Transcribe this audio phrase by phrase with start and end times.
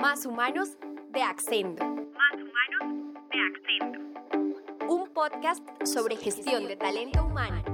[0.00, 0.76] Más Humanos
[1.10, 1.84] de Accendo.
[1.84, 4.88] Más Humanos de Accendo.
[4.88, 7.64] Un podcast sobre gestión de talento humano.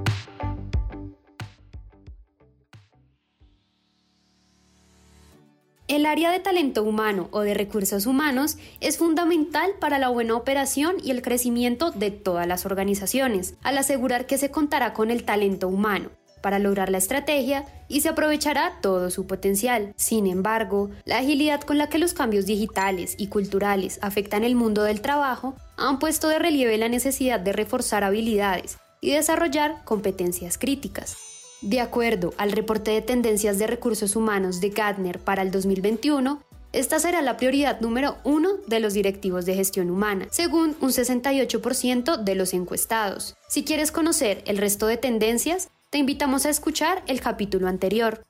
[5.87, 10.97] El área de talento humano o de recursos humanos es fundamental para la buena operación
[11.05, 15.69] y el crecimiento de todas las organizaciones, al asegurar que se contará con el talento
[15.69, 16.11] humano
[16.45, 19.95] para lograr la estrategia y se aprovechará todo su potencial.
[19.97, 24.83] Sin embargo, la agilidad con la que los cambios digitales y culturales afectan el mundo
[24.83, 31.17] del trabajo han puesto de relieve la necesidad de reforzar habilidades y desarrollar competencias críticas.
[31.63, 36.43] De acuerdo al reporte de tendencias de recursos humanos de Gartner para el 2021,
[36.75, 42.17] esta será la prioridad número uno de los directivos de gestión humana, según un 68%
[42.17, 43.37] de los encuestados.
[43.49, 48.25] Si quieres conocer el resto de tendencias, te invitamos a escuchar el capítulo anterior.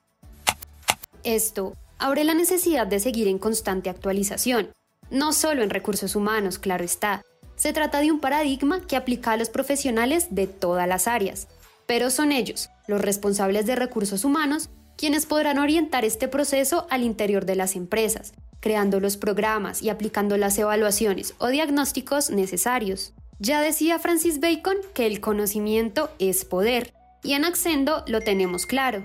[1.23, 4.69] Esto abre la necesidad de seguir en constante actualización,
[5.09, 7.23] no solo en recursos humanos, claro está.
[7.55, 11.47] Se trata de un paradigma que aplica a los profesionales de todas las áreas,
[11.87, 17.47] pero son ellos, los responsables de recursos humanos, quienes podrán orientar este proceso al interior
[17.47, 23.15] de las empresas, creando los programas y aplicando las evaluaciones o diagnósticos necesarios.
[23.39, 29.03] Ya decía Francis Bacon que el conocimiento es poder, y en Accendo lo tenemos claro.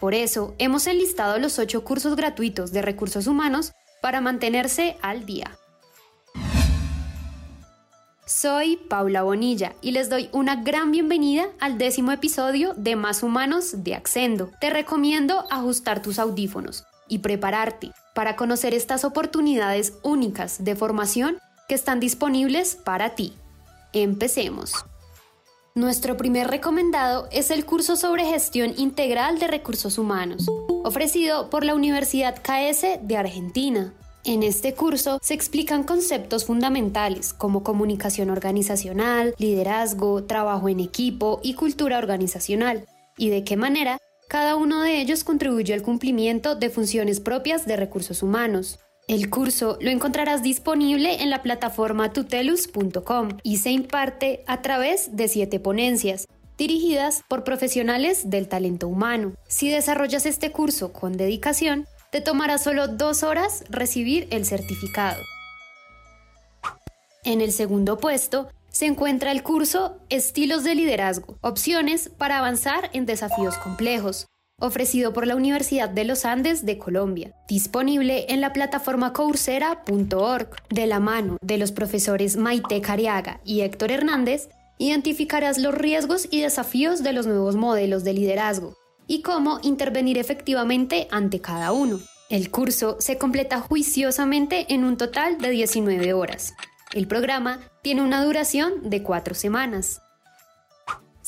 [0.00, 5.58] Por eso hemos enlistado los 8 cursos gratuitos de recursos humanos para mantenerse al día.
[8.26, 13.82] Soy Paula Bonilla y les doy una gran bienvenida al décimo episodio de Más Humanos
[13.82, 14.50] de Accendo.
[14.60, 21.74] Te recomiendo ajustar tus audífonos y prepararte para conocer estas oportunidades únicas de formación que
[21.74, 23.32] están disponibles para ti.
[23.92, 24.84] Empecemos.
[25.78, 30.44] Nuestro primer recomendado es el curso sobre gestión integral de recursos humanos,
[30.82, 33.94] ofrecido por la Universidad KS de Argentina.
[34.24, 41.54] En este curso se explican conceptos fundamentales como comunicación organizacional, liderazgo, trabajo en equipo y
[41.54, 42.84] cultura organizacional,
[43.16, 47.76] y de qué manera cada uno de ellos contribuye al cumplimiento de funciones propias de
[47.76, 48.80] recursos humanos.
[49.08, 55.28] El curso lo encontrarás disponible en la plataforma tutelus.com y se imparte a través de
[55.28, 59.32] siete ponencias dirigidas por profesionales del talento humano.
[59.48, 65.22] Si desarrollas este curso con dedicación, te tomará solo dos horas recibir el certificado.
[67.24, 73.06] En el segundo puesto se encuentra el curso Estilos de Liderazgo, opciones para avanzar en
[73.06, 74.26] desafíos complejos,
[74.60, 80.48] ofrecido por la Universidad de los Andes de Colombia, disponible en la plataforma coursera.org.
[80.70, 84.48] De la mano de los profesores Maite Cariaga y Héctor Hernández,
[84.78, 88.74] identificarás los riesgos y desafíos de los nuevos modelos de liderazgo
[89.06, 92.00] y cómo intervenir efectivamente ante cada uno.
[92.30, 96.54] El curso se completa juiciosamente en un total de 19 horas.
[96.92, 100.02] El programa tiene una duración de cuatro semanas.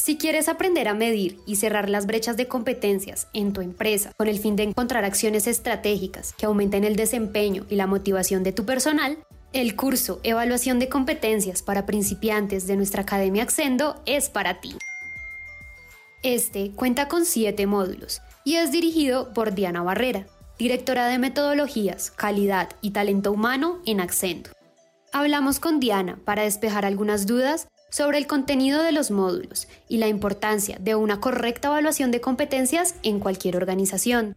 [0.03, 4.29] Si quieres aprender a medir y cerrar las brechas de competencias en tu empresa con
[4.29, 8.65] el fin de encontrar acciones estratégicas que aumenten el desempeño y la motivación de tu
[8.65, 9.19] personal,
[9.53, 14.75] el curso Evaluación de Competencias para Principiantes de nuestra Academia Accendo es para ti.
[16.23, 20.27] Este cuenta con siete módulos y es dirigido por Diana Barrera,
[20.59, 24.49] directora de Metodologías, Calidad y Talento Humano en Accendo.
[25.13, 30.09] Hablamos con Diana para despejar algunas dudas sobre el contenido de los módulos y la
[30.09, 34.37] importancia de una correcta evaluación de competencias en cualquier organización.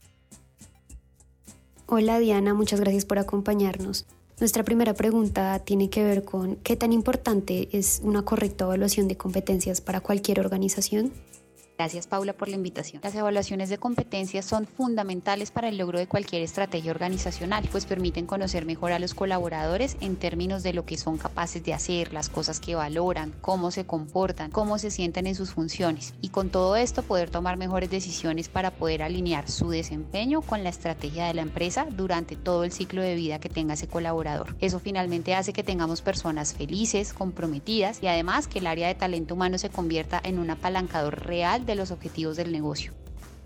[1.85, 4.05] Hola Diana, muchas gracias por acompañarnos.
[4.39, 9.15] Nuestra primera pregunta tiene que ver con qué tan importante es una correcta evaluación de
[9.15, 11.11] competencias para cualquier organización.
[11.75, 13.01] Gracias Paula por la invitación.
[13.03, 18.27] Las evaluaciones de competencias son fundamentales para el logro de cualquier estrategia organizacional, pues permiten
[18.27, 22.29] conocer mejor a los colaboradores en términos de lo que son capaces de hacer, las
[22.29, 26.75] cosas que valoran, cómo se comportan, cómo se sienten en sus funciones y con todo
[26.75, 31.41] esto poder tomar mejores decisiones para poder alinear su desempeño con la estrategia de la
[31.41, 34.55] empresa durante todo el ciclo de vida que tenga ese colaborador.
[34.59, 39.33] Eso finalmente hace que tengamos personas felices, comprometidas y además que el área de talento
[39.33, 42.93] humano se convierta en un apalancador real de los objetivos del negocio.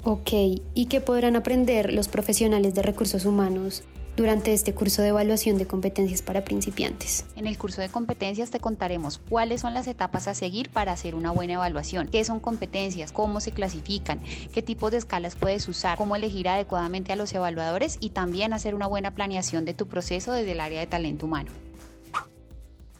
[0.03, 0.31] Ok,
[0.73, 3.83] ¿y qué podrán aprender los profesionales de recursos humanos
[4.17, 7.25] durante este curso de evaluación de competencias para principiantes.
[7.35, 11.13] En el curso de competencias te contaremos cuáles son las etapas a seguir para hacer
[11.13, 14.19] una buena evaluación, qué son competencias, cómo se clasifican,
[14.51, 18.73] qué tipos de escalas puedes usar, cómo elegir adecuadamente a los evaluadores y también hacer
[18.73, 21.51] una buena planeación de tu proceso desde el área de talento humano.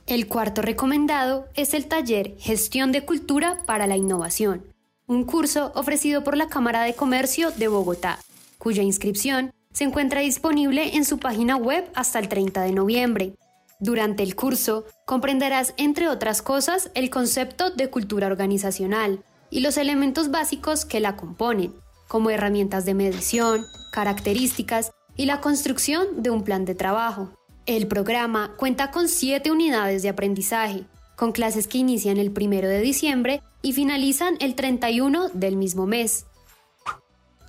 [0.05, 4.65] El cuarto recomendado es el taller Gestión de Cultura para la Innovación,
[5.07, 8.19] un curso ofrecido por la Cámara de Comercio de Bogotá,
[8.57, 13.33] cuya inscripción se encuentra disponible en su página web hasta el 30 de noviembre.
[13.79, 20.29] Durante el curso comprenderás, entre otras cosas, el concepto de cultura organizacional y los elementos
[20.29, 21.73] básicos que la componen,
[22.09, 27.29] como herramientas de medición, características y la construcción de un plan de trabajo.
[27.65, 30.83] El programa cuenta con siete unidades de aprendizaje,
[31.15, 36.25] con clases que inician el 1 de diciembre y finalizan el 31 del mismo mes.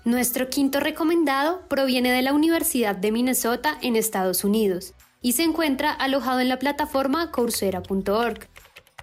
[0.05, 5.93] Nuestro quinto recomendado proviene de la Universidad de Minnesota en Estados Unidos y se encuentra
[5.93, 8.49] alojado en la plataforma coursera.org.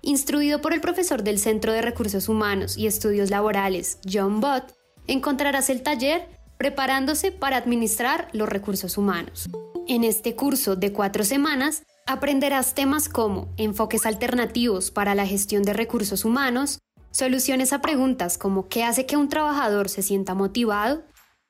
[0.02, 4.74] Instruido por el profesor del Centro de Recursos Humanos y Estudios Laborales, John Bott,
[5.08, 6.28] encontrarás el taller
[6.58, 9.50] Preparándose para administrar los recursos humanos.
[9.88, 15.74] En este curso de cuatro semanas aprenderás temas como enfoques alternativos para la gestión de
[15.74, 16.80] recursos humanos,
[17.16, 21.04] soluciones a preguntas como qué hace que un trabajador se sienta motivado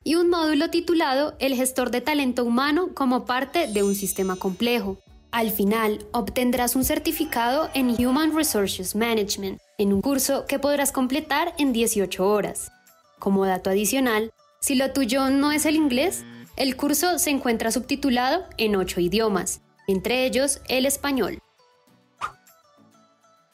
[0.03, 4.99] y un módulo titulado El gestor de talento humano como parte de un sistema complejo.
[5.31, 11.55] Al final, obtendrás un certificado en Human Resources Management, en un curso que podrás completar
[11.57, 12.71] en 18 horas.
[13.17, 14.31] Como dato adicional,
[14.61, 16.25] si lo tuyo no es el inglés,
[16.57, 21.39] el curso se encuentra subtitulado en 8 idiomas, entre ellos el español.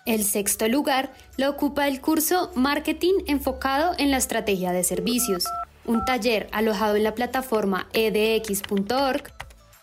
[0.05, 5.45] El sexto lugar lo ocupa el curso Marketing enfocado en la estrategia de servicios,
[5.85, 9.31] un taller alojado en la plataforma edx.org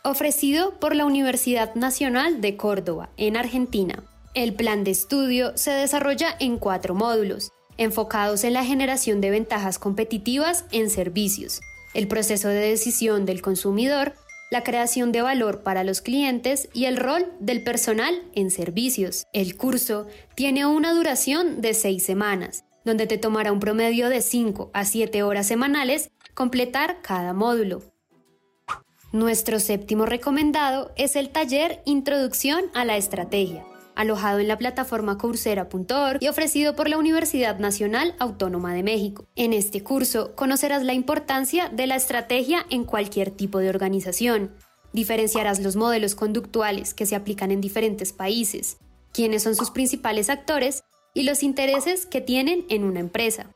[0.05, 4.03] ofrecido por la Universidad Nacional de Córdoba, en Argentina.
[4.35, 9.79] El plan de estudio se desarrolla en cuatro módulos, enfocados en la generación de ventajas
[9.79, 11.61] competitivas en servicios,
[11.95, 14.15] el proceso de decisión del consumidor,
[14.51, 19.27] la creación de valor para los clientes y el rol del personal en servicios.
[19.33, 24.71] El curso tiene una duración de seis semanas, donde te tomará un promedio de 5
[24.73, 27.83] a 7 horas semanales completar cada módulo.
[29.13, 33.65] Nuestro séptimo recomendado es el taller Introducción a la Estrategia,
[33.99, 39.27] alojado en la plataforma coursera.org y ofrecido por la Universidad Nacional Autónoma de México.
[39.35, 44.53] En este curso conocerás la importancia de la estrategia en cualquier tipo de organización.
[44.93, 48.79] Diferenciarás los modelos conductuales que se aplican en diferentes países,
[49.13, 53.51] quiénes son sus principales actores y los intereses que tienen en una empresa.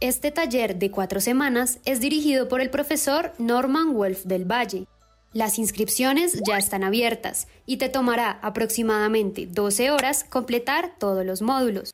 [0.00, 4.86] Este taller de cuatro semanas es dirigido por el profesor Norman Wolf del Valle.
[5.34, 11.92] Las inscripciones ya están abiertas y te tomará aproximadamente 12 horas completar todos los módulos.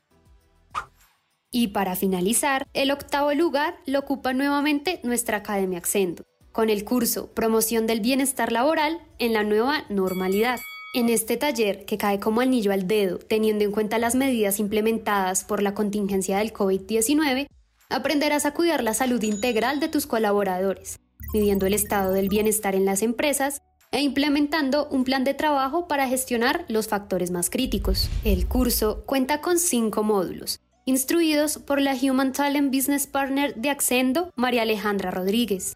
[1.53, 7.33] Y para finalizar, el octavo lugar lo ocupa nuevamente nuestra Academia Accento, con el curso
[7.33, 10.59] Promoción del Bienestar Laboral en la nueva normalidad.
[10.93, 15.45] En este taller, que cae como anillo al dedo, teniendo en cuenta las medidas implementadas
[15.45, 17.47] por la contingencia del COVID-19,
[17.89, 20.99] aprenderás a cuidar la salud integral de tus colaboradores,
[21.33, 26.09] midiendo el estado del bienestar en las empresas e implementando un plan de trabajo para
[26.09, 28.09] gestionar los factores más críticos.
[28.25, 34.31] El curso cuenta con cinco módulos, instruidos por la Human Talent Business Partner de Accendo,
[34.37, 35.75] María Alejandra Rodríguez.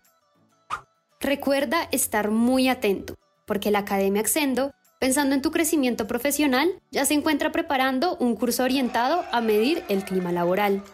[1.20, 3.14] Recuerda estar muy atento,
[3.46, 4.72] porque la Academia Accendo
[5.02, 10.04] Pensando en tu crecimiento profesional, ya se encuentra preparando un curso orientado a medir el
[10.04, 10.84] clima laboral.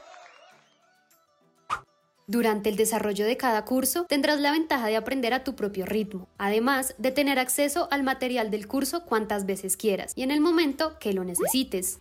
[2.30, 6.28] Durante el desarrollo de cada curso tendrás la ventaja de aprender a tu propio ritmo,
[6.36, 10.98] además de tener acceso al material del curso cuantas veces quieras y en el momento
[10.98, 12.00] que lo necesites.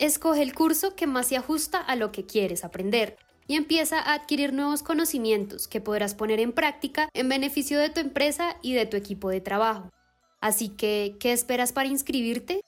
[0.00, 4.14] Escoge el curso que más se ajusta a lo que quieres aprender y empieza a
[4.14, 8.86] adquirir nuevos conocimientos que podrás poner en práctica en beneficio de tu empresa y de
[8.86, 9.90] tu equipo de trabajo.
[10.40, 12.62] Así que, ¿qué esperas para inscribirte?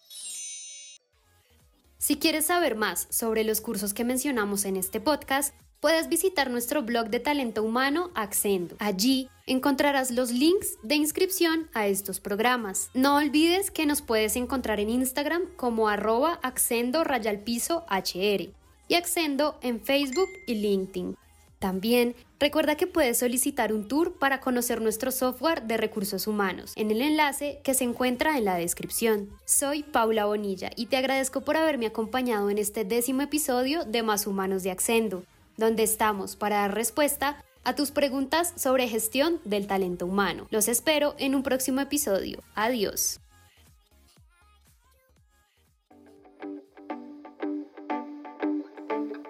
[1.98, 6.82] Si quieres saber más sobre los cursos que mencionamos en este podcast, puedes visitar nuestro
[6.82, 8.76] blog de talento humano Accendo.
[8.78, 12.90] Allí encontrarás los links de inscripción a estos programas.
[12.94, 18.50] No olvides que nos puedes encontrar en Instagram como arroba accendo rayalpiso hr
[18.88, 21.16] y Accendo en Facebook y LinkedIn.
[21.60, 26.90] También recuerda que puedes solicitar un tour para conocer nuestro software de recursos humanos en
[26.90, 29.28] el enlace que se encuentra en la descripción.
[29.44, 34.26] Soy Paula Bonilla y te agradezco por haberme acompañado en este décimo episodio de Más
[34.26, 35.22] Humanos de Accendo,
[35.60, 40.48] donde estamos para dar respuesta a tus preguntas sobre gestión del talento humano.
[40.50, 42.42] Los espero en un próximo episodio.
[42.54, 43.20] Adiós.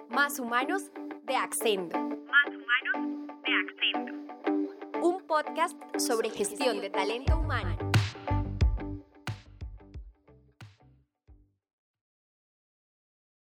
[0.09, 0.83] Más humanos
[1.27, 1.99] de Accendo.
[5.01, 7.90] Un podcast sobre gestión de talento humano.